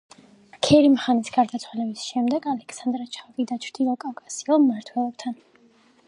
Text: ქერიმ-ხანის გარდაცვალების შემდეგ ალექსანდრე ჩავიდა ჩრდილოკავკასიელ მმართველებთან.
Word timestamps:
ქერიმ-ხანის 0.67 1.27
გარდაცვალების 1.33 2.05
შემდეგ 2.13 2.47
ალექსანდრე 2.53 3.05
ჩავიდა 3.17 3.57
ჩრდილოკავკასიელ 3.65 4.59
მმართველებთან. 4.63 5.37